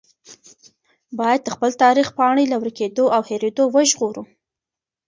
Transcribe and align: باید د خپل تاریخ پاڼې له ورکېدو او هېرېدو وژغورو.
باید 1.19 1.41
د 1.43 1.47
خپل 1.55 1.71
تاریخ 1.83 2.07
پاڼې 2.17 2.45
له 2.51 2.57
ورکېدو 2.61 3.05
او 3.15 3.21
هېرېدو 3.29 3.63
وژغورو. 3.75 4.23